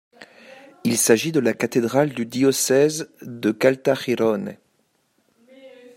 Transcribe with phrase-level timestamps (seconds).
[0.83, 4.57] Il s'agit de la cathédrale du diocèse de Caltagirone.